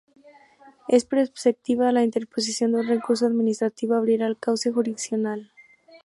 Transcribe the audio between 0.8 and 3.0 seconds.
Es preceptiva la interposición de un